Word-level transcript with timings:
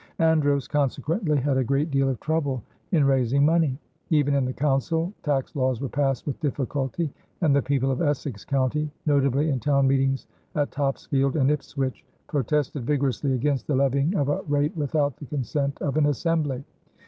Andros 0.17 0.67
consequently 0.67 1.37
had 1.37 1.57
a 1.57 1.63
great 1.63 1.91
deal 1.91 2.09
of 2.09 2.19
trouble 2.19 2.63
in 2.91 3.05
raising 3.05 3.45
money. 3.45 3.77
Even 4.09 4.33
in 4.33 4.45
the 4.45 4.51
council, 4.51 5.13
tax 5.21 5.55
laws 5.55 5.79
were 5.79 5.89
passed 5.89 6.25
with 6.25 6.39
difficulty, 6.39 7.13
and 7.41 7.55
the 7.55 7.61
people 7.61 7.91
of 7.91 8.01
Essex 8.01 8.43
County, 8.43 8.89
notably 9.05 9.51
in 9.51 9.59
town 9.59 9.87
meetings 9.87 10.25
at 10.55 10.71
Topsfield 10.71 11.35
and 11.35 11.51
Ipswich, 11.51 12.03
protested 12.25 12.83
vigorously 12.83 13.33
against 13.35 13.67
the 13.67 13.75
levying 13.75 14.15
of 14.15 14.27
a 14.27 14.41
rate 14.47 14.75
without 14.75 15.17
the 15.17 15.25
consent 15.27 15.79
of 15.83 15.95
an 15.97 16.07
assembly. 16.07 16.63